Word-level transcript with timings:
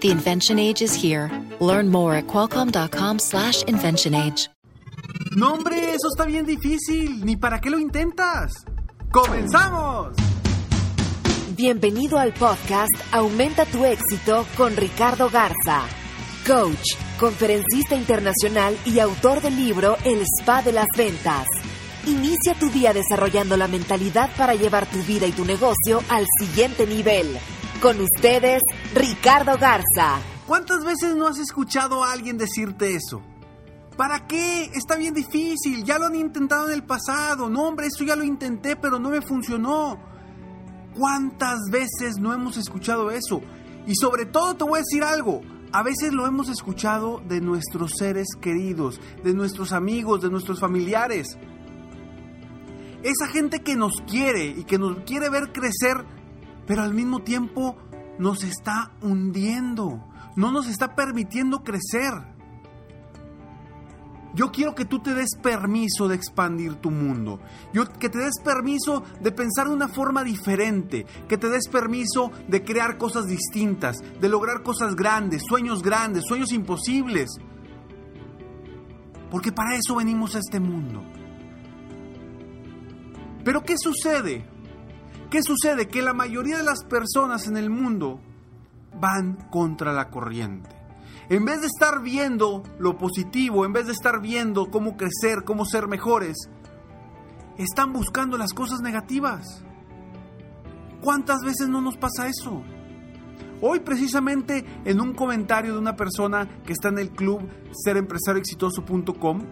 The 0.00 0.10
invention 0.10 0.58
age 0.58 0.82
is 0.82 0.94
here. 0.94 1.30
Learn 1.60 1.88
more 1.90 2.14
at 2.14 2.26
qualcomm.com/slash 2.26 3.64
invention 3.64 4.14
age. 4.14 4.48
No, 5.36 5.54
hombre, 5.54 5.76
eso 5.94 6.08
está 6.08 6.24
bien 6.24 6.46
difícil. 6.46 7.24
¿Ni 7.24 7.36
para 7.36 7.60
qué 7.60 7.70
lo 7.70 7.78
intentas? 7.78 8.52
¡Comenzamos! 9.12 10.16
Bienvenido 11.56 12.18
al 12.18 12.32
podcast 12.32 12.90
Aumenta 13.12 13.66
tu 13.66 13.84
éxito 13.84 14.46
con 14.56 14.76
Ricardo 14.76 15.28
Garza 15.28 15.84
coach, 16.46 16.96
conferencista 17.18 17.94
internacional 17.94 18.76
y 18.84 18.98
autor 18.98 19.40
del 19.40 19.56
libro 19.56 19.96
El 20.04 20.22
Spa 20.22 20.62
de 20.62 20.72
las 20.72 20.86
Ventas. 20.96 21.46
Inicia 22.06 22.54
tu 22.54 22.70
día 22.70 22.92
desarrollando 22.92 23.56
la 23.56 23.68
mentalidad 23.68 24.30
para 24.36 24.54
llevar 24.54 24.86
tu 24.86 25.02
vida 25.02 25.26
y 25.26 25.32
tu 25.32 25.44
negocio 25.44 26.02
al 26.08 26.26
siguiente 26.40 26.86
nivel. 26.86 27.38
Con 27.80 27.98
ustedes, 27.98 28.60
Ricardo 28.94 29.56
Garza. 29.58 30.20
¿Cuántas 30.46 30.84
veces 30.84 31.16
no 31.16 31.26
has 31.26 31.38
escuchado 31.38 32.04
a 32.04 32.12
alguien 32.12 32.36
decirte 32.36 32.94
eso? 32.94 33.22
¿Para 33.96 34.26
qué? 34.26 34.64
Está 34.74 34.96
bien 34.96 35.14
difícil, 35.14 35.82
ya 35.82 35.98
lo 35.98 36.06
han 36.06 36.14
intentado 36.14 36.66
en 36.68 36.74
el 36.74 36.82
pasado. 36.82 37.48
No, 37.48 37.62
hombre, 37.62 37.86
eso 37.86 38.04
ya 38.04 38.16
lo 38.16 38.24
intenté, 38.24 38.76
pero 38.76 38.98
no 38.98 39.08
me 39.08 39.22
funcionó. 39.22 39.98
¿Cuántas 40.94 41.58
veces 41.70 42.18
no 42.18 42.34
hemos 42.34 42.58
escuchado 42.58 43.10
eso? 43.10 43.40
Y 43.86 43.94
sobre 43.94 44.26
todo 44.26 44.56
te 44.56 44.64
voy 44.64 44.76
a 44.76 44.82
decir 44.82 45.02
algo, 45.02 45.40
a 45.72 45.82
veces 45.82 46.12
lo 46.12 46.26
hemos 46.26 46.50
escuchado 46.50 47.22
de 47.28 47.40
nuestros 47.40 47.92
seres 47.96 48.28
queridos, 48.38 49.00
de 49.24 49.32
nuestros 49.32 49.72
amigos, 49.72 50.20
de 50.20 50.28
nuestros 50.28 50.60
familiares. 50.60 51.38
Esa 53.02 53.26
gente 53.28 53.60
que 53.60 53.76
nos 53.76 54.02
quiere 54.06 54.48
y 54.48 54.64
que 54.64 54.78
nos 54.78 54.98
quiere 55.04 55.30
ver 55.30 55.52
crecer, 55.52 56.04
pero 56.70 56.84
al 56.84 56.94
mismo 56.94 57.18
tiempo 57.18 57.74
nos 58.20 58.44
está 58.44 58.92
hundiendo, 59.02 60.06
no 60.36 60.52
nos 60.52 60.68
está 60.68 60.94
permitiendo 60.94 61.64
crecer. 61.64 62.12
Yo 64.36 64.52
quiero 64.52 64.76
que 64.76 64.84
tú 64.84 65.00
te 65.00 65.12
des 65.12 65.30
permiso 65.42 66.06
de 66.06 66.14
expandir 66.14 66.76
tu 66.76 66.92
mundo. 66.92 67.40
Yo, 67.72 67.86
que 67.86 68.08
te 68.08 68.18
des 68.18 68.38
permiso 68.44 69.02
de 69.20 69.32
pensar 69.32 69.66
de 69.66 69.74
una 69.74 69.88
forma 69.88 70.22
diferente. 70.22 71.06
Que 71.28 71.36
te 71.36 71.48
des 71.48 71.66
permiso 71.66 72.30
de 72.46 72.62
crear 72.62 72.98
cosas 72.98 73.26
distintas. 73.26 73.96
De 74.20 74.28
lograr 74.28 74.62
cosas 74.62 74.94
grandes, 74.94 75.42
sueños 75.48 75.82
grandes, 75.82 76.22
sueños 76.24 76.52
imposibles. 76.52 77.30
Porque 79.28 79.50
para 79.50 79.74
eso 79.74 79.96
venimos 79.96 80.36
a 80.36 80.38
este 80.38 80.60
mundo. 80.60 81.02
Pero 83.42 83.64
¿qué 83.64 83.76
sucede? 83.76 84.59
¿Qué 85.30 85.42
sucede? 85.44 85.86
Que 85.86 86.02
la 86.02 86.12
mayoría 86.12 86.56
de 86.56 86.64
las 86.64 86.82
personas 86.84 87.46
en 87.46 87.56
el 87.56 87.70
mundo 87.70 88.20
van 89.00 89.36
contra 89.50 89.92
la 89.92 90.10
corriente. 90.10 90.68
En 91.28 91.44
vez 91.44 91.60
de 91.60 91.68
estar 91.68 92.02
viendo 92.02 92.64
lo 92.80 92.98
positivo, 92.98 93.64
en 93.64 93.72
vez 93.72 93.86
de 93.86 93.92
estar 93.92 94.20
viendo 94.20 94.70
cómo 94.70 94.96
crecer, 94.96 95.44
cómo 95.44 95.64
ser 95.64 95.86
mejores, 95.86 96.36
están 97.56 97.92
buscando 97.92 98.36
las 98.36 98.52
cosas 98.52 98.80
negativas. 98.80 99.62
¿Cuántas 101.00 101.38
veces 101.44 101.68
no 101.68 101.80
nos 101.80 101.96
pasa 101.96 102.26
eso? 102.26 102.64
Hoy 103.62 103.80
precisamente 103.80 104.64
en 104.84 105.00
un 105.00 105.14
comentario 105.14 105.74
de 105.74 105.78
una 105.78 105.94
persona 105.94 106.48
que 106.64 106.72
está 106.72 106.88
en 106.88 106.98
el 106.98 107.10
club 107.10 107.48
serempresarioexitoso.com, 107.84 109.42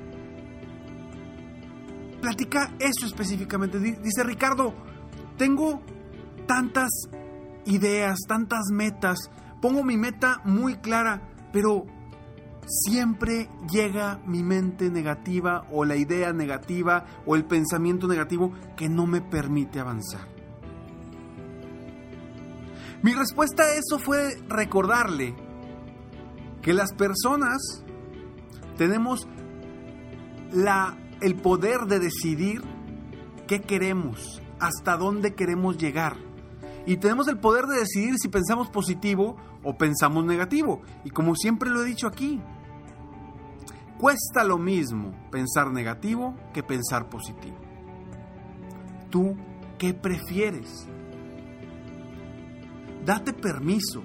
platica 2.21 2.75
eso 2.81 3.07
específicamente. 3.07 3.79
Dice 3.79 4.25
Ricardo, 4.25 4.75
tengo 5.39 5.81
tantas 6.47 6.91
ideas, 7.65 8.19
tantas 8.27 8.67
metas, 8.71 9.31
pongo 9.63 9.85
mi 9.85 9.97
meta 9.97 10.41
muy 10.45 10.77
clara, 10.77 11.23
pero 11.53 11.87
siempre 12.67 13.49
llega 13.71 14.21
mi 14.27 14.43
mente 14.43 14.91
negativa 14.91 15.67
o 15.71 15.85
la 15.85 15.97
idea 15.97 16.33
negativa 16.33 17.07
o 17.25 17.37
el 17.37 17.45
pensamiento 17.45 18.07
negativo 18.07 18.53
que 18.77 18.89
no 18.89 19.07
me 19.07 19.23
permite 19.23 19.81
avanzar. 19.81 20.29
Mi 23.03 23.15
respuesta 23.15 23.63
a 23.63 23.75
eso 23.75 23.99
fue 23.99 24.37
recordarle 24.49 25.35
que 26.63 26.75
las 26.75 26.93
personas 26.93 27.85
tenemos 28.77 29.29
la, 30.53 30.97
el 31.21 31.37
poder 31.37 31.83
de 31.87 32.01
decidir 32.01 32.63
qué 33.47 33.61
queremos, 33.61 34.43
hasta 34.61 34.97
dónde 34.97 35.35
queremos 35.35 35.79
llegar. 35.79 36.17
Y 36.87 36.97
tenemos 36.97 37.29
el 37.29 37.39
poder 37.39 37.67
de 37.67 37.81
decidir 37.81 38.15
si 38.19 38.29
pensamos 38.29 38.71
positivo 38.71 39.37
o 39.63 39.77
pensamos 39.77 40.25
negativo. 40.25 40.81
Y 41.05 41.11
como 41.11 41.35
siempre 41.35 41.71
lo 41.71 41.83
he 41.83 41.87
dicho 41.87 42.07
aquí, 42.07 42.41
cuesta 43.99 44.45
lo 44.45 44.59
mismo 44.59 45.13
pensar 45.31 45.71
negativo 45.71 46.35
que 46.55 46.63
pensar 46.63 47.09
positivo. 47.09 47.59
¿Tú 49.11 49.37
qué 49.79 49.93
prefieres? 49.93 50.87
Date 53.05 53.33
permiso. 53.33 54.03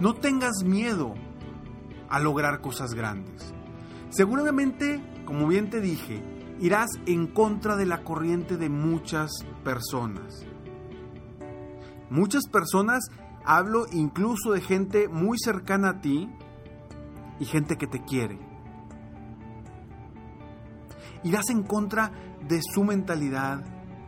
No 0.00 0.14
tengas 0.14 0.62
miedo 0.64 1.14
a 2.08 2.20
lograr 2.20 2.60
cosas 2.60 2.94
grandes. 2.94 3.54
Seguramente, 4.10 5.02
como 5.24 5.46
bien 5.48 5.70
te 5.70 5.80
dije, 5.80 6.22
irás 6.60 6.90
en 7.06 7.26
contra 7.26 7.76
de 7.76 7.86
la 7.86 8.02
corriente 8.02 8.56
de 8.56 8.68
muchas 8.68 9.30
personas. 9.62 10.46
Muchas 12.08 12.46
personas 12.48 13.10
Hablo 13.48 13.86
incluso 13.92 14.50
de 14.50 14.60
gente 14.60 15.06
muy 15.06 15.38
cercana 15.38 15.90
a 15.90 16.00
ti 16.00 16.28
y 17.38 17.44
gente 17.44 17.76
que 17.76 17.86
te 17.86 18.02
quiere. 18.02 18.40
Irás 21.22 21.48
en 21.50 21.62
contra 21.62 22.10
de 22.48 22.60
su 22.60 22.82
mentalidad, 22.82 23.64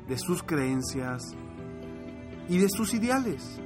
de 0.08 0.18
sus 0.18 0.42
creencias 0.42 1.22
y 2.48 2.58
de 2.58 2.68
sus 2.68 2.94
ideales. 2.94 3.60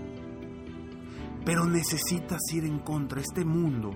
Pero 1.47 1.64
necesitas 1.64 2.41
ir 2.53 2.66
en 2.66 2.78
contra. 2.78 3.22
Este 3.22 3.43
mundo, 3.43 3.93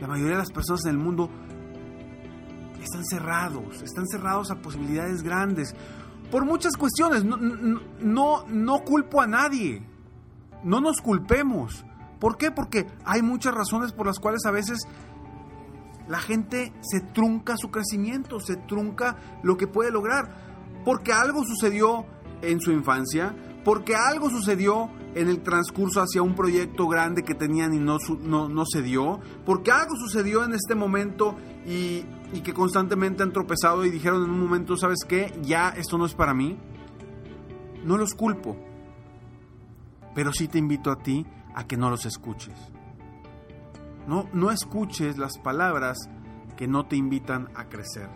la 0.00 0.08
mayoría 0.08 0.32
de 0.32 0.38
las 0.38 0.50
personas 0.50 0.84
en 0.86 0.96
el 0.96 0.98
mundo 0.98 1.30
están 2.82 3.04
cerrados, 3.04 3.82
están 3.82 4.06
cerrados 4.06 4.50
a 4.50 4.56
posibilidades 4.56 5.22
grandes. 5.22 5.74
Por 6.30 6.44
muchas 6.44 6.76
cuestiones, 6.76 7.24
no, 7.24 7.36
no, 7.36 8.44
no 8.46 8.84
culpo 8.84 9.20
a 9.20 9.26
nadie 9.26 9.82
no 10.62 10.80
nos 10.80 11.00
culpemos. 11.00 11.84
¿Por 12.18 12.36
qué? 12.36 12.50
Porque 12.50 12.86
hay 13.04 13.22
muchas 13.22 13.54
razones 13.54 13.92
por 13.92 14.06
las 14.06 14.18
cuales 14.18 14.44
a 14.46 14.50
veces 14.50 14.80
la 16.06 16.18
gente 16.18 16.72
se 16.80 17.00
trunca 17.00 17.56
su 17.56 17.70
crecimiento, 17.70 18.40
se 18.40 18.56
trunca 18.56 19.16
lo 19.42 19.56
que 19.56 19.66
puede 19.66 19.90
lograr. 19.90 20.34
Porque 20.84 21.12
algo 21.12 21.42
sucedió 21.44 22.04
en 22.42 22.60
su 22.60 22.72
infancia, 22.72 23.34
porque 23.64 23.94
algo 23.94 24.30
sucedió 24.30 24.90
en 25.14 25.28
el 25.28 25.42
transcurso 25.42 26.00
hacia 26.00 26.22
un 26.22 26.34
proyecto 26.34 26.86
grande 26.88 27.22
que 27.22 27.34
tenían 27.34 27.74
y 27.74 27.78
no, 27.78 27.98
no, 28.48 28.64
se 28.66 28.82
dio, 28.82 29.20
porque 29.44 29.70
algo 29.70 29.96
sucedió 29.96 30.44
en 30.44 30.54
este 30.54 30.74
momento 30.74 31.36
y, 31.66 32.04
y 32.32 32.40
que 32.42 32.54
constantemente 32.54 33.22
han 33.22 33.32
tropezado 33.32 33.84
y 33.84 33.90
dijeron 33.90 34.24
en 34.24 34.30
un 34.30 34.40
momento, 34.40 34.76
¿sabes 34.76 35.00
qué? 35.06 35.32
Ya 35.42 35.70
esto 35.70 35.98
no 35.98 36.06
es 36.06 36.14
para 36.14 36.34
mí. 36.34 36.58
No 37.84 37.96
los 37.96 38.14
culpo 38.14 38.56
pero 40.14 40.32
sí 40.32 40.48
te 40.48 40.58
invito 40.58 40.90
a 40.90 40.96
ti 40.96 41.26
a 41.54 41.66
que 41.66 41.76
no 41.76 41.90
los 41.90 42.06
escuches. 42.06 42.54
No, 44.06 44.28
no 44.32 44.50
escuches 44.50 45.18
las 45.18 45.38
palabras 45.38 45.98
que 46.56 46.66
no 46.66 46.86
te 46.86 46.96
invitan 46.96 47.48
a 47.54 47.68
crecer. 47.68 48.08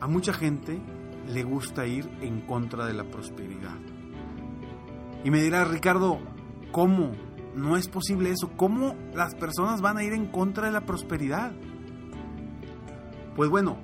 A 0.00 0.06
mucha 0.06 0.32
gente 0.32 0.80
le 1.28 1.42
gusta 1.42 1.86
ir 1.86 2.08
en 2.20 2.40
contra 2.40 2.86
de 2.86 2.94
la 2.94 3.04
prosperidad. 3.04 3.76
Y 5.24 5.30
me 5.30 5.42
dirás, 5.42 5.68
Ricardo, 5.68 6.20
¿cómo? 6.72 7.12
No 7.54 7.76
es 7.76 7.88
posible 7.88 8.30
eso. 8.30 8.52
¿Cómo 8.56 8.94
las 9.14 9.34
personas 9.34 9.80
van 9.80 9.98
a 9.98 10.04
ir 10.04 10.12
en 10.12 10.26
contra 10.26 10.66
de 10.66 10.72
la 10.72 10.86
prosperidad? 10.86 11.52
Pues 13.36 13.50
bueno, 13.50 13.78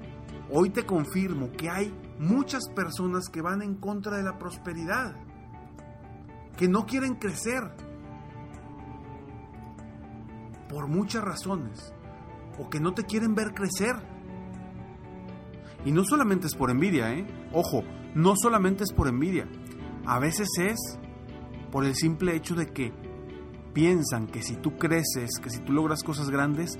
hoy 0.50 0.70
te 0.70 0.84
confirmo 0.84 1.50
que 1.52 1.70
hay 1.70 1.92
muchas 2.18 2.68
personas 2.74 3.28
que 3.28 3.42
van 3.42 3.62
en 3.62 3.74
contra 3.74 4.16
de 4.16 4.22
la 4.22 4.38
prosperidad, 4.38 5.16
que 6.56 6.68
no 6.68 6.86
quieren 6.86 7.16
crecer, 7.16 7.70
por 10.68 10.88
muchas 10.88 11.22
razones. 11.22 11.92
o 12.56 12.70
que 12.70 12.78
no 12.78 12.94
te 12.94 13.02
quieren 13.02 13.34
ver 13.34 13.52
crecer. 13.52 13.96
Y 15.84 15.92
no 15.92 16.04
solamente 16.04 16.46
es 16.46 16.54
por 16.54 16.70
envidia, 16.70 17.12
¿eh? 17.12 17.26
Ojo, 17.52 17.82
no 18.14 18.34
solamente 18.36 18.84
es 18.84 18.92
por 18.92 19.08
envidia. 19.08 19.48
A 20.06 20.18
veces 20.18 20.48
es 20.58 20.78
por 21.70 21.84
el 21.84 21.94
simple 21.94 22.34
hecho 22.36 22.54
de 22.54 22.66
que 22.66 22.92
piensan 23.72 24.26
que 24.26 24.42
si 24.42 24.56
tú 24.56 24.76
creces, 24.76 25.38
que 25.42 25.50
si 25.50 25.60
tú 25.60 25.72
logras 25.72 26.02
cosas 26.02 26.30
grandes, 26.30 26.78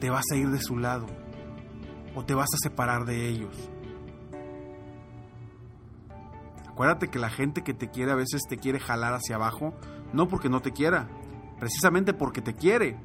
te 0.00 0.10
vas 0.10 0.24
a 0.32 0.36
ir 0.36 0.50
de 0.50 0.60
su 0.60 0.76
lado 0.76 1.06
o 2.14 2.24
te 2.24 2.34
vas 2.34 2.48
a 2.54 2.58
separar 2.58 3.04
de 3.04 3.28
ellos. 3.28 3.70
Acuérdate 6.68 7.08
que 7.08 7.18
la 7.18 7.30
gente 7.30 7.62
que 7.62 7.74
te 7.74 7.90
quiere 7.90 8.12
a 8.12 8.16
veces 8.16 8.42
te 8.48 8.56
quiere 8.56 8.78
jalar 8.78 9.14
hacia 9.14 9.36
abajo, 9.36 9.74
no 10.12 10.28
porque 10.28 10.48
no 10.48 10.60
te 10.60 10.72
quiera, 10.72 11.08
precisamente 11.58 12.14
porque 12.14 12.40
te 12.40 12.54
quiere. 12.54 12.96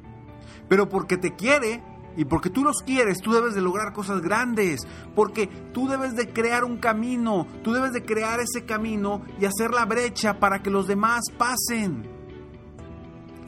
Pero 0.68 0.88
porque 0.88 1.16
te 1.16 1.34
quiere 1.34 1.82
y 2.16 2.24
porque 2.24 2.50
tú 2.50 2.62
los 2.62 2.82
quieres, 2.82 3.20
tú 3.20 3.32
debes 3.32 3.54
de 3.54 3.60
lograr 3.60 3.92
cosas 3.92 4.20
grandes, 4.20 4.80
porque 5.14 5.46
tú 5.72 5.88
debes 5.88 6.14
de 6.14 6.32
crear 6.32 6.64
un 6.64 6.78
camino, 6.78 7.46
tú 7.62 7.72
debes 7.72 7.92
de 7.92 8.04
crear 8.04 8.40
ese 8.40 8.64
camino 8.64 9.22
y 9.40 9.44
hacer 9.44 9.72
la 9.72 9.84
brecha 9.84 10.38
para 10.38 10.62
que 10.62 10.70
los 10.70 10.86
demás 10.86 11.22
pasen. 11.36 12.08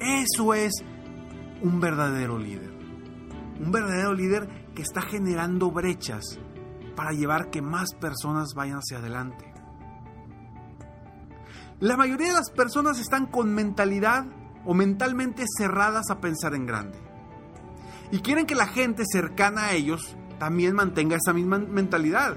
Eso 0.01 0.55
es 0.55 0.73
un 1.63 1.81
verdadero 1.81 2.39
líder. 2.39 2.73
Un 3.61 3.71
verdadero 3.73 4.13
líder 4.13 4.49
que 4.75 4.83
está 4.83 5.01
generando 5.01 5.71
brechas 5.71 6.39
para 6.95 7.13
llevar 7.13 7.51
que 7.51 7.63
más 7.63 7.95
personas 8.01 8.55
vayan 8.55 8.79
hacia 8.79 8.99
adelante. 8.99 9.53
La 11.81 11.97
mayoría 11.97 12.29
de 12.29 12.35
las 12.35 12.51
personas 12.51 12.99
están 12.99 13.27
con 13.27 13.55
mentalidad 13.55 14.27
o 14.65 14.75
mentalmente 14.75 15.45
cerradas 15.59 16.11
a 16.11 16.21
pensar 16.21 16.55
en 16.55 16.67
grande. 16.67 17.06
Y 18.11 18.19
quieren 18.19 18.47
que 18.47 18.55
la 18.55 18.67
gente 18.67 19.05
cercana 19.11 19.67
a 19.67 19.73
ellos 19.75 20.17
también 20.39 20.75
mantenga 20.75 21.17
esa 21.17 21.33
misma 21.33 21.59
mentalidad. 21.59 22.37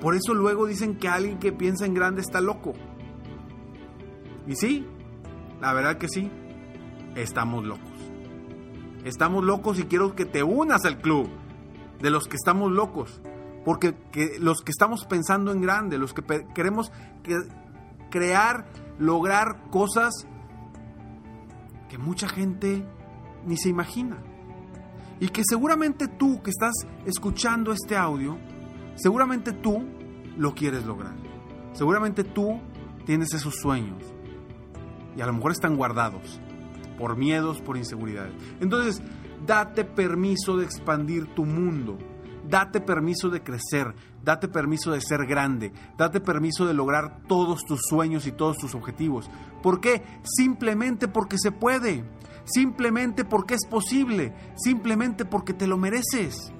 Por 0.00 0.14
eso 0.14 0.34
luego 0.34 0.66
dicen 0.66 0.96
que 0.96 1.08
alguien 1.08 1.38
que 1.38 1.52
piensa 1.52 1.84
en 1.86 1.94
grande 1.94 2.20
está 2.22 2.40
loco. 2.40 2.72
Y 4.46 4.56
sí, 4.56 4.86
la 5.60 5.72
verdad 5.72 5.98
que 5.98 6.08
sí, 6.08 6.30
estamos 7.14 7.64
locos. 7.64 7.90
Estamos 9.04 9.44
locos 9.44 9.78
y 9.78 9.84
quiero 9.84 10.14
que 10.14 10.24
te 10.24 10.42
unas 10.42 10.84
al 10.84 10.98
club 10.98 11.28
de 12.00 12.10
los 12.10 12.26
que 12.26 12.36
estamos 12.36 12.72
locos. 12.72 13.20
Porque 13.64 13.94
los 14.40 14.62
que 14.62 14.70
estamos 14.70 15.04
pensando 15.04 15.52
en 15.52 15.60
grande, 15.60 15.98
los 15.98 16.14
que 16.14 16.22
queremos 16.54 16.90
que, 17.22 17.36
crear, 18.10 18.66
lograr 18.98 19.68
cosas 19.70 20.26
que 21.88 21.98
mucha 21.98 22.28
gente 22.28 22.84
ni 23.46 23.56
se 23.56 23.68
imagina. 23.68 24.18
Y 25.20 25.28
que 25.28 25.42
seguramente 25.46 26.08
tú 26.08 26.42
que 26.42 26.50
estás 26.50 26.74
escuchando 27.04 27.72
este 27.72 27.96
audio, 27.96 28.38
seguramente 28.96 29.52
tú 29.52 29.84
lo 30.36 30.54
quieres 30.54 30.84
lograr. 30.86 31.14
Seguramente 31.74 32.24
tú 32.24 32.60
tienes 33.04 33.32
esos 33.34 33.54
sueños. 33.56 34.02
Y 35.16 35.20
a 35.20 35.26
lo 35.26 35.34
mejor 35.34 35.52
están 35.52 35.76
guardados 35.76 36.40
por 36.98 37.16
miedos, 37.16 37.60
por 37.60 37.76
inseguridades. 37.76 38.32
Entonces, 38.60 39.02
date 39.46 39.84
permiso 39.84 40.56
de 40.56 40.64
expandir 40.64 41.26
tu 41.34 41.44
mundo. 41.44 41.98
Date 42.48 42.80
permiso 42.80 43.28
de 43.28 43.42
crecer, 43.42 43.94
date 44.24 44.48
permiso 44.48 44.90
de 44.90 45.00
ser 45.00 45.24
grande, 45.26 45.72
date 45.96 46.20
permiso 46.20 46.66
de 46.66 46.74
lograr 46.74 47.20
todos 47.28 47.64
tus 47.64 47.80
sueños 47.88 48.26
y 48.26 48.32
todos 48.32 48.56
tus 48.56 48.74
objetivos. 48.74 49.30
¿Por 49.62 49.80
qué? 49.80 50.02
Simplemente 50.24 51.06
porque 51.06 51.36
se 51.38 51.52
puede, 51.52 52.02
simplemente 52.44 53.24
porque 53.24 53.54
es 53.54 53.66
posible, 53.66 54.34
simplemente 54.56 55.24
porque 55.24 55.54
te 55.54 55.66
lo 55.66 55.78
mereces. 55.78 56.52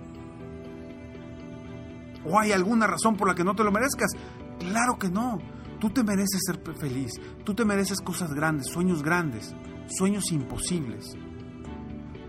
¿O 2.25 2.38
hay 2.38 2.53
alguna 2.53 2.87
razón 2.87 3.17
por 3.17 3.29
la 3.29 3.35
que 3.35 3.44
no 3.44 3.55
te 3.55 3.65
lo 3.65 3.73
merezcas? 3.73 4.11
Claro 4.59 4.99
que 4.99 5.09
no. 5.09 5.38
Tú 5.81 5.88
te 5.88 6.05
mereces 6.05 6.43
ser 6.44 6.61
feliz, 6.79 7.12
tú 7.43 7.55
te 7.55 7.65
mereces 7.65 8.00
cosas 8.03 8.35
grandes, 8.35 8.67
sueños 8.67 9.03
grandes, 9.03 9.55
sueños 9.88 10.31
imposibles. 10.31 11.17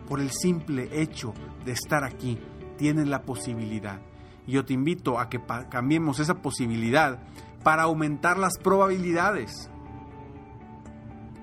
Por 0.07 0.21
el 0.21 0.31
simple 0.31 0.89
hecho 1.01 1.33
de 1.65 1.73
estar 1.73 2.05
aquí, 2.05 2.39
tienes 2.77 3.09
la 3.09 3.23
posibilidad. 3.23 3.99
Y 4.47 4.53
yo 4.53 4.63
te 4.63 4.73
invito 4.73 5.19
a 5.19 5.27
que 5.27 5.41
cambiemos 5.69 6.19
esa 6.19 6.35
posibilidad 6.35 7.19
para 7.61 7.83
aumentar 7.83 8.37
las 8.37 8.57
probabilidades 8.57 9.69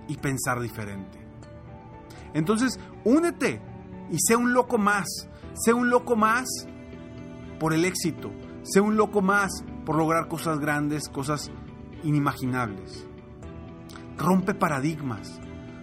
y 0.08 0.16
pensar 0.16 0.60
diferente. 0.60 1.27
Entonces, 2.34 2.78
únete 3.04 3.60
y 4.10 4.18
sé 4.18 4.36
un 4.36 4.52
loco 4.52 4.78
más. 4.78 5.06
Sé 5.54 5.72
un 5.72 5.90
loco 5.90 6.16
más 6.16 6.48
por 7.58 7.72
el 7.74 7.84
éxito. 7.84 8.30
Sé 8.62 8.80
un 8.80 8.96
loco 8.96 9.22
más 9.22 9.64
por 9.84 9.96
lograr 9.96 10.28
cosas 10.28 10.58
grandes, 10.58 11.08
cosas 11.08 11.50
inimaginables. 12.04 13.06
Rompe 14.16 14.54
paradigmas, 14.54 15.40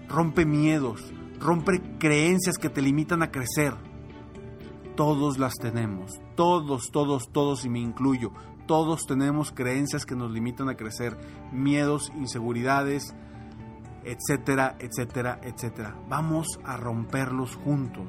rompe 0.08 0.46
miedos, 0.46 1.14
rompe 1.40 1.82
creencias 2.00 2.58
que 2.58 2.70
te 2.70 2.82
limitan 2.82 3.24
a 3.24 3.32
crecer 3.32 3.74
todos 4.96 5.38
las 5.38 5.56
tenemos. 5.56 6.20
Todos, 6.36 6.90
todos, 6.92 7.30
todos, 7.32 7.66
y 7.66 7.70
me 7.70 7.80
incluyo. 7.80 8.32
Todos 8.66 9.06
tenemos 9.06 9.52
creencias 9.52 10.06
que 10.06 10.16
nos 10.16 10.32
limitan 10.32 10.70
a 10.70 10.76
crecer. 10.76 11.18
Miedos, 11.52 12.12
inseguridades, 12.16 13.14
etcétera, 14.06 14.78
etcétera, 14.80 15.40
etcétera. 15.44 15.96
Vamos 16.08 16.48
a 16.64 16.78
romperlos 16.78 17.56
juntos. 17.56 18.08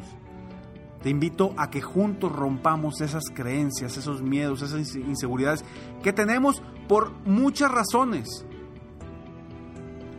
Te 1.02 1.10
invito 1.10 1.54
a 1.56 1.70
que 1.70 1.80
juntos 1.80 2.32
rompamos 2.32 3.00
esas 3.00 3.24
creencias, 3.32 3.96
esos 3.96 4.22
miedos, 4.22 4.62
esas 4.62 4.94
inseguridades 4.96 5.64
que 6.02 6.12
tenemos 6.12 6.62
por 6.88 7.12
muchas 7.26 7.70
razones. 7.70 8.44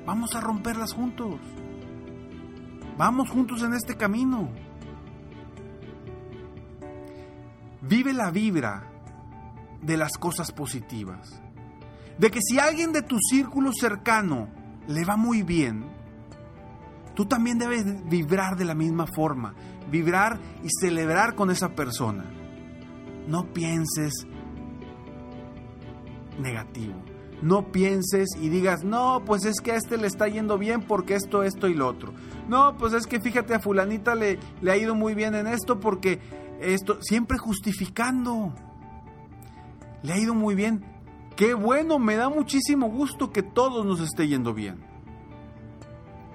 Vamos 0.05 0.35
a 0.35 0.41
romperlas 0.41 0.93
juntos. 0.93 1.35
Vamos 2.97 3.29
juntos 3.29 3.61
en 3.63 3.73
este 3.73 3.95
camino. 3.95 4.49
Vive 7.81 8.13
la 8.13 8.31
vibra 8.31 8.89
de 9.81 9.97
las 9.97 10.17
cosas 10.17 10.51
positivas. 10.51 11.41
De 12.17 12.31
que 12.31 12.39
si 12.41 12.57
alguien 12.59 12.93
de 12.93 13.03
tu 13.03 13.17
círculo 13.19 13.71
cercano 13.73 14.49
le 14.87 15.05
va 15.05 15.17
muy 15.17 15.43
bien, 15.43 15.85
tú 17.15 17.25
también 17.25 17.57
debes 17.57 17.85
vibrar 18.09 18.57
de 18.57 18.65
la 18.65 18.75
misma 18.75 19.05
forma, 19.07 19.53
vibrar 19.89 20.39
y 20.63 20.67
celebrar 20.81 21.35
con 21.35 21.51
esa 21.51 21.69
persona. 21.69 22.25
No 23.27 23.51
pienses 23.53 24.25
negativo. 26.39 26.95
No 27.41 27.71
pienses 27.71 28.29
y 28.41 28.49
digas, 28.49 28.83
no, 28.83 29.21
pues 29.23 29.45
es 29.45 29.61
que 29.61 29.71
a 29.71 29.75
este 29.75 29.97
le 29.97 30.07
está 30.07 30.27
yendo 30.27 30.57
bien 30.57 30.81
porque 30.81 31.13
esto, 31.13 31.43
esto 31.43 31.67
y 31.67 31.75
lo 31.75 31.87
otro. 31.87 32.13
No, 32.47 32.75
pues 32.77 32.93
es 32.93 33.05
que 33.05 33.19
fíjate 33.19 33.53
a 33.53 33.59
fulanita 33.59 34.15
le, 34.15 34.39
le 34.61 34.71
ha 34.71 34.77
ido 34.77 34.95
muy 34.95 35.13
bien 35.13 35.35
en 35.35 35.45
esto 35.45 35.79
porque 35.79 36.19
esto, 36.59 36.97
siempre 37.01 37.37
justificando. 37.37 38.53
Le 40.01 40.13
ha 40.13 40.17
ido 40.17 40.33
muy 40.33 40.55
bien. 40.55 40.83
Qué 41.37 41.53
bueno, 41.53 41.99
me 41.99 42.15
da 42.15 42.29
muchísimo 42.29 42.89
gusto 42.89 43.29
que 43.29 43.43
todos 43.43 43.85
nos 43.85 43.99
esté 43.99 44.27
yendo 44.27 44.55
bien. 44.55 44.83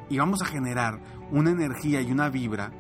Y 0.09 0.19
vamos 0.19 0.43
a 0.43 0.45
generar 0.47 1.01
una 1.33 1.51
energía 1.51 2.01
y 2.01 2.13
una 2.13 2.29
vibra 2.29 2.71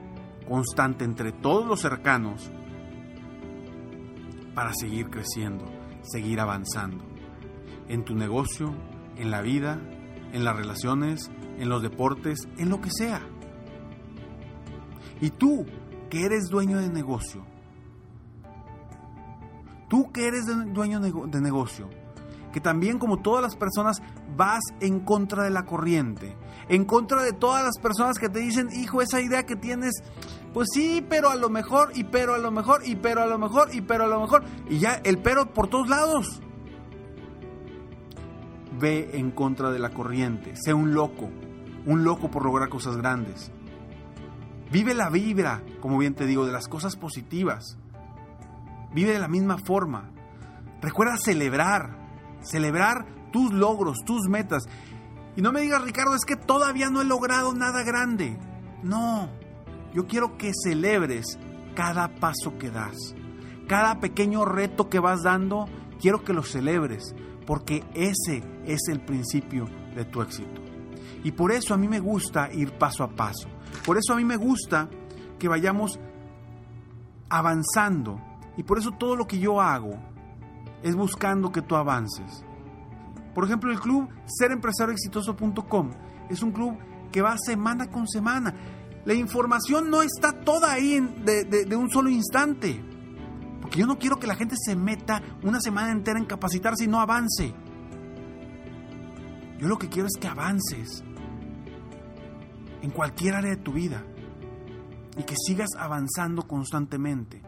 constante 0.48 1.04
entre 1.04 1.32
todos 1.32 1.66
los 1.66 1.80
cercanos 1.80 2.48
para 4.54 4.72
seguir 4.72 5.10
creciendo, 5.10 5.64
seguir 6.02 6.38
avanzando. 6.38 7.02
En 7.88 8.04
tu 8.04 8.14
negocio, 8.14 8.72
en 9.16 9.32
la 9.32 9.42
vida, 9.42 9.80
en 10.32 10.44
las 10.44 10.56
relaciones, 10.56 11.28
en 11.58 11.68
los 11.68 11.82
deportes, 11.82 12.46
en 12.56 12.68
lo 12.68 12.80
que 12.80 12.90
sea. 12.92 13.20
Y 15.20 15.30
tú, 15.30 15.66
que 16.08 16.24
eres 16.24 16.44
dueño 16.50 16.78
de 16.78 16.88
negocio, 16.88 17.44
tú 19.88 20.12
que 20.12 20.28
eres 20.28 20.44
dueño 20.72 21.00
de 21.00 21.40
negocio, 21.40 21.88
que 22.52 22.60
también 22.60 22.98
como 22.98 23.18
todas 23.20 23.42
las 23.42 23.56
personas 23.56 24.02
vas 24.36 24.62
en 24.80 25.00
contra 25.00 25.44
de 25.44 25.50
la 25.50 25.64
corriente, 25.64 26.36
en 26.68 26.84
contra 26.84 27.22
de 27.22 27.32
todas 27.32 27.64
las 27.64 27.78
personas 27.78 28.18
que 28.18 28.28
te 28.28 28.40
dicen, 28.40 28.68
hijo, 28.72 29.02
esa 29.02 29.20
idea 29.20 29.44
que 29.44 29.56
tienes, 29.56 30.02
pues 30.52 30.68
sí, 30.72 31.04
pero 31.08 31.30
a 31.30 31.36
lo 31.36 31.48
mejor, 31.48 31.92
y 31.94 32.04
pero 32.04 32.34
a 32.34 32.38
lo 32.38 32.50
mejor, 32.50 32.82
y 32.84 32.96
pero 32.96 33.22
a 33.22 33.26
lo 33.26 33.38
mejor, 33.38 33.74
y 33.74 33.80
pero 33.80 34.04
a 34.04 34.08
lo 34.08 34.20
mejor, 34.20 34.44
y 34.68 34.78
ya 34.78 35.00
el 35.02 35.18
pero 35.18 35.52
por 35.52 35.68
todos 35.68 35.88
lados. 35.88 36.40
Ve 38.78 39.10
en 39.14 39.30
contra 39.30 39.70
de 39.70 39.78
la 39.78 39.90
corriente, 39.90 40.54
sé 40.56 40.74
un 40.74 40.94
loco, 40.94 41.30
un 41.86 42.04
loco 42.04 42.30
por 42.30 42.44
lograr 42.44 42.68
cosas 42.68 42.96
grandes. 42.96 43.50
Vive 44.70 44.94
la 44.94 45.10
vibra, 45.10 45.62
como 45.80 45.98
bien 45.98 46.14
te 46.14 46.26
digo, 46.26 46.46
de 46.46 46.52
las 46.52 46.66
cosas 46.66 46.96
positivas. 46.96 47.76
Vive 48.94 49.12
de 49.12 49.18
la 49.18 49.28
misma 49.28 49.58
forma. 49.58 50.10
Recuerda 50.80 51.16
celebrar, 51.18 52.01
celebrar 52.42 53.06
tus 53.32 53.52
logros, 53.52 53.98
tus 54.04 54.28
metas. 54.28 54.64
Y 55.36 55.42
no 55.42 55.52
me 55.52 55.62
digas, 55.62 55.82
Ricardo, 55.82 56.14
es 56.14 56.24
que 56.24 56.36
todavía 56.36 56.90
no 56.90 57.00
he 57.00 57.04
logrado 57.04 57.54
nada 57.54 57.82
grande. 57.82 58.38
No, 58.82 59.28
Yo 59.94 60.06
quiero 60.06 60.36
que 60.36 60.52
celebres 60.54 61.38
cada 61.74 62.08
paso 62.16 62.58
que 62.58 62.70
das. 62.70 63.14
Cada 63.68 64.00
pequeño 64.00 64.44
reto 64.44 64.88
que 64.88 64.98
vas 64.98 65.22
dando, 65.22 65.66
quiero 66.00 66.24
que 66.24 66.32
lo 66.32 66.42
celebres, 66.42 67.14
porque 67.46 67.84
ese 67.94 68.42
es 68.66 68.80
el 68.88 69.04
principio 69.04 69.66
de 69.94 70.04
tu 70.04 70.20
éxito. 70.20 70.60
Y 71.24 71.32
por 71.32 71.52
eso 71.52 71.74
a 71.74 71.76
mí 71.76 71.88
me 71.88 72.00
gusta 72.00 72.52
ir 72.52 72.76
paso 72.76 73.04
a 73.04 73.14
paso. 73.14 73.48
Por 73.84 73.96
eso 73.96 74.12
a 74.12 74.16
mí 74.16 74.24
me 74.24 74.36
gusta 74.36 74.88
que 75.38 75.48
vayamos 75.48 76.00
avanzando. 77.28 78.20
Y 78.56 78.64
por 78.64 78.78
eso 78.78 78.90
todo 78.92 79.16
lo 79.16 79.26
que 79.26 79.38
yo 79.38 79.60
hago 79.60 80.11
es 80.82 80.94
buscando 80.94 81.52
que 81.52 81.62
tú 81.62 81.76
avances. 81.76 82.44
Por 83.34 83.44
ejemplo, 83.44 83.70
el 83.70 83.80
club 83.80 84.08
serempresarioexitoso.com 84.26 85.90
es 86.28 86.42
un 86.42 86.52
club 86.52 86.76
que 87.10 87.22
va 87.22 87.36
semana 87.38 87.90
con 87.90 88.08
semana. 88.08 88.54
La 89.04 89.14
información 89.14 89.90
no 89.90 90.02
está 90.02 90.32
toda 90.32 90.72
ahí 90.72 91.00
de, 91.24 91.44
de 91.44 91.76
un 91.76 91.90
solo 91.90 92.10
instante. 92.10 92.82
Porque 93.60 93.80
yo 93.80 93.86
no 93.86 93.98
quiero 93.98 94.18
que 94.18 94.26
la 94.26 94.34
gente 94.34 94.54
se 94.58 94.76
meta 94.76 95.22
una 95.42 95.60
semana 95.60 95.92
entera 95.92 96.18
en 96.18 96.26
capacitarse 96.26 96.84
y 96.84 96.88
no 96.88 97.00
avance. 97.00 97.54
Yo 99.58 99.68
lo 99.68 99.78
que 99.78 99.88
quiero 99.88 100.08
es 100.08 100.20
que 100.20 100.28
avances 100.28 101.04
en 102.82 102.90
cualquier 102.90 103.36
área 103.36 103.50
de 103.50 103.56
tu 103.56 103.72
vida 103.72 104.04
y 105.16 105.22
que 105.22 105.36
sigas 105.36 105.70
avanzando 105.78 106.42
constantemente. 106.42 107.42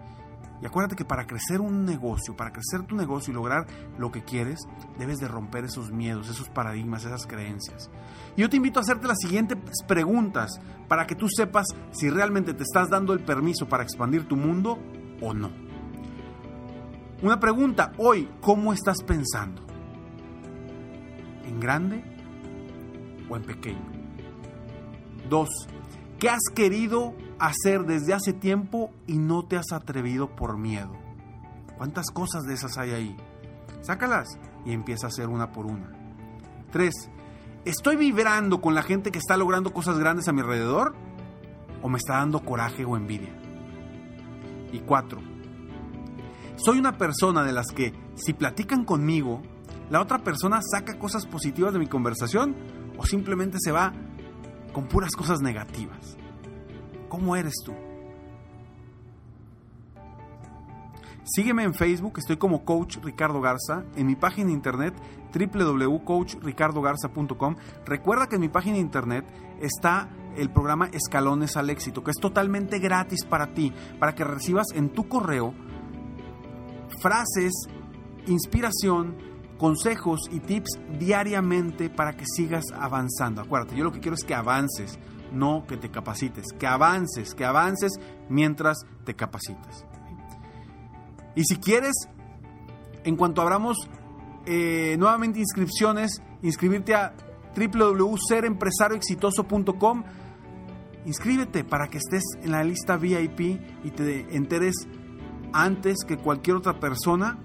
Y 0.64 0.66
acuérdate 0.66 0.97
que 0.97 1.04
para 1.04 1.26
crecer 1.26 1.61
un 1.61 1.85
negocio, 1.85 2.35
para 2.35 2.50
crecer 2.50 2.87
tu 2.87 2.97
negocio 2.97 3.30
y 3.30 3.35
lograr 3.35 3.66
lo 3.99 4.11
que 4.11 4.25
quieres, 4.25 4.61
debes 4.99 5.18
de 5.18 5.28
romper 5.28 5.66
esos 5.66 5.92
miedos, 5.92 6.30
esos 6.30 6.49
paradigmas, 6.49 7.04
esas 7.04 7.26
creencias. 7.26 7.90
Y 8.35 8.40
yo 8.40 8.49
te 8.49 8.56
invito 8.56 8.80
a 8.80 8.83
hacerte 8.83 9.06
las 9.06 9.18
siguientes 9.21 9.59
preguntas 9.87 10.59
para 10.88 11.06
que 11.06 11.16
tú 11.16 11.28
sepas 11.28 11.66
si 11.90 12.09
realmente 12.09 12.54
te 12.54 12.62
estás 12.62 12.88
dando 12.88 13.12
el 13.12 13.21
permiso 13.21 13.68
para 13.68 13.83
expandir 13.83 14.26
tu 14.26 14.37
mundo 14.37 14.78
o 15.21 15.35
no. 15.35 15.50
Una 17.21 17.38
pregunta, 17.38 17.92
hoy, 17.99 18.30
¿cómo 18.40 18.73
estás 18.73 19.02
pensando? 19.02 19.61
¿En 21.44 21.61
grande 21.61 22.02
o 23.28 23.37
en 23.37 23.42
pequeño? 23.42 23.92
Dos, 25.28 25.50
¿qué 26.18 26.30
has 26.30 26.44
querido 26.54 27.14
hacer 27.38 27.85
desde 27.85 28.14
hace 28.14 28.33
tiempo 28.33 28.91
y 29.07 29.19
no 29.19 29.45
te 29.45 29.57
has 29.57 29.73
atrevido 29.73 30.35
por 30.35 30.59
miedo? 30.59 30.93
¿Cuántas 31.76 32.11
cosas 32.11 32.45
de 32.45 32.55
esas 32.55 32.79
hay 32.79 32.91
ahí? 32.93 33.17
Sácalas 33.83 34.38
y 34.64 34.73
empieza 34.73 35.07
a 35.07 35.09
hacer 35.09 35.29
una 35.29 35.53
por 35.53 35.67
una. 35.67 35.91
Tres, 36.71 36.95
¿estoy 37.64 37.97
vibrando 37.97 38.61
con 38.61 38.75
la 38.75 38.83
gente 38.83 39.11
que 39.11 39.19
está 39.19 39.37
logrando 39.37 39.73
cosas 39.73 39.99
grandes 39.99 40.29
a 40.29 40.33
mi 40.33 40.41
alrededor? 40.41 40.95
¿O 41.83 41.88
me 41.88 41.99
está 41.99 42.14
dando 42.14 42.41
coraje 42.45 42.85
o 42.85 42.97
envidia? 42.97 43.35
Y 44.73 44.81
cuatro, 44.81 45.21
soy 46.57 46.79
una 46.79 46.97
persona 46.97 47.43
de 47.43 47.53
las 47.53 47.67
que, 47.69 47.93
si 48.14 48.33
platican 48.33 48.85
conmigo, 48.85 49.43
la 49.91 50.00
otra 50.00 50.19
persona 50.19 50.61
saca 50.62 50.99
cosas 50.99 51.26
positivas 51.26 51.73
de 51.73 51.79
mi 51.79 51.87
conversación 51.87 52.55
o 52.97 53.05
simplemente 53.05 53.59
se 53.61 53.73
va 53.73 53.93
con 54.73 54.87
puras 54.87 55.12
cosas 55.12 55.41
negativas. 55.41 56.17
¿Cómo 57.14 57.37
eres 57.37 57.54
tú? 57.64 57.73
Sígueme 61.23 61.62
en 61.62 61.73
Facebook, 61.73 62.18
estoy 62.18 62.38
como 62.38 62.64
Coach 62.64 62.97
Ricardo 63.04 63.40
Garza, 63.40 63.85
en 63.94 64.09
mi 64.09 64.16
página 64.16 64.49
de 64.49 64.54
internet 64.54 64.94
www.coachricardogarza.com. 65.33 67.54
Recuerda 67.87 68.26
que 68.26 68.35
en 68.35 68.40
mi 68.40 68.49
página 68.49 68.75
de 68.75 68.80
internet 68.80 69.25
está 69.61 70.09
el 70.37 70.50
programa 70.50 70.90
Escalones 70.92 71.56
al 71.56 71.71
Éxito, 71.71 72.02
que 72.02 72.11
es 72.11 72.16
totalmente 72.16 72.80
gratis 72.80 73.25
para 73.25 73.54
ti, 73.54 73.73
para 74.00 74.16
que 74.16 74.25
recibas 74.25 74.66
en 74.75 74.88
tu 74.88 75.06
correo 75.06 75.54
frases, 77.00 77.52
inspiración, 78.26 79.14
consejos 79.56 80.23
y 80.33 80.40
tips 80.40 80.80
diariamente 80.99 81.90
para 81.90 82.16
que 82.16 82.25
sigas 82.26 82.64
avanzando. 82.75 83.40
Acuérdate, 83.40 83.76
yo 83.76 83.85
lo 83.85 83.92
que 83.92 84.00
quiero 84.00 84.16
es 84.16 84.25
que 84.25 84.35
avances, 84.35 84.99
no 85.35 85.67
que 85.67 85.76
te 85.76 85.91
capacites, 85.91 86.47
que 86.59 86.67
avances, 86.67 87.35
que 87.35 87.45
avances 87.45 87.93
mientras 88.29 88.79
te 89.05 89.14
capacitas. 89.14 89.85
Y 91.35 91.45
si 91.45 91.57
quieres, 91.57 91.95
en 93.05 93.17
cuanto 93.17 93.43
abramos 93.43 93.76
eh, 94.47 94.97
nuevamente 94.99 95.41
inscripciones, 95.41 96.23
inscribirte 96.43 96.95
a 96.95 97.14
www.serempresarioexitoso.com, 97.57 100.05
inscríbete 101.07 101.64
para 101.64 101.88
que 101.88 101.99
estés 101.99 102.23
en 102.43 102.53
la 102.53 102.64
lista 102.64 102.97
VIP 102.97 103.41
y 103.85 103.91
te 103.91 104.35
enteres 104.37 104.88
antes 105.53 105.99
que 106.07 106.17
cualquier 106.17 106.57
otra 106.57 106.81
persona 106.81 107.38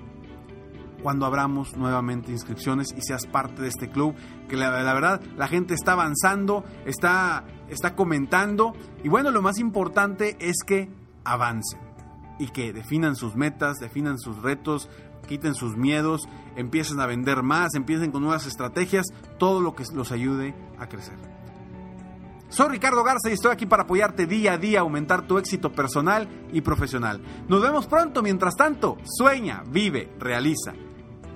cuando 1.01 1.25
abramos 1.25 1.75
nuevamente 1.75 2.31
inscripciones 2.31 2.93
y 2.95 3.01
seas 3.01 3.25
parte 3.25 3.61
de 3.61 3.67
este 3.67 3.89
club, 3.89 4.15
que 4.47 4.55
la, 4.55 4.69
verdad 4.69 5.21
la 5.37 5.47
gente 5.47 5.73
está 5.73 5.93
avanzando, 5.93 6.63
está, 6.85 7.45
está 7.69 7.95
comentando 7.95 8.73
y 9.03 9.09
bueno, 9.09 9.31
lo 9.31 9.41
más 9.41 9.59
importante 9.59 10.37
es 10.39 10.57
que 10.65 10.89
avancen 11.23 11.79
y 12.39 12.47
que 12.47 12.73
definan 12.73 13.15
sus 13.15 13.35
metas, 13.35 13.77
definan 13.77 14.17
sus 14.17 14.41
retos, 14.41 14.89
quiten 15.27 15.53
sus 15.53 15.77
miedos, 15.77 16.27
empiecen 16.55 16.99
a 16.99 17.05
vender 17.05 17.43
más, 17.43 17.75
empiecen 17.75 18.11
con 18.11 18.23
nuevas 18.23 18.47
estrategias, 18.47 19.05
todo 19.37 19.61
lo 19.61 19.75
que 19.75 19.83
los 19.93 20.11
ayude 20.11 20.55
a 20.79 20.87
crecer. 20.87 21.17
Soy 22.49 22.69
Ricardo 22.69 23.03
Garza 23.03 23.29
y 23.29 23.33
estoy 23.33 23.51
aquí 23.51 23.67
para 23.67 23.83
apoyarte 23.83 24.25
día 24.25 24.53
a 24.53 24.57
día 24.57 24.79
aumentar 24.79 25.27
tu 25.27 25.37
éxito 25.37 25.71
personal 25.71 26.27
y 26.51 26.61
profesional. 26.61 27.21
Nos 27.47 27.61
vemos 27.61 27.85
pronto, 27.85 28.23
mientras 28.23 28.55
tanto, 28.55 28.97
sueña, 29.05 29.63
vive, 29.69 30.11
realiza. 30.19 30.73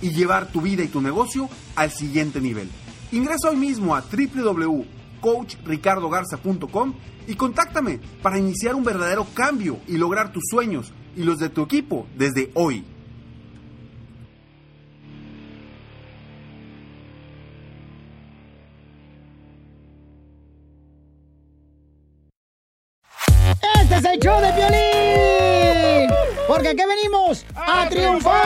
y 0.00 0.10
llevar 0.10 0.52
tu 0.52 0.60
vida 0.60 0.82
y 0.82 0.88
tu 0.88 1.00
negocio 1.00 1.48
al 1.74 1.90
siguiente 1.90 2.38
nivel. 2.40 2.68
Ingresa 3.12 3.50
hoy 3.50 3.56
mismo 3.56 3.94
a 3.94 4.02
www.coachricardogarza.com 4.02 6.94
y 7.26 7.34
contáctame 7.34 8.00
para 8.22 8.38
iniciar 8.38 8.74
un 8.74 8.84
verdadero 8.84 9.26
cambio 9.34 9.78
y 9.86 9.96
lograr 9.96 10.32
tus 10.32 10.42
sueños 10.50 10.92
y 11.16 11.22
los 11.22 11.38
de 11.38 11.48
tu 11.48 11.62
equipo 11.62 12.06
desde 12.16 12.50
hoy. 12.54 12.84
Este 23.80 23.96
es 23.96 24.04
el 24.04 24.20
show 24.20 24.40
de 24.40 24.52
violín. 24.52 26.10
Porque 26.46 26.68
aquí 26.68 26.82
venimos 26.86 27.44
a, 27.54 27.88
triunfar. 27.88 28.45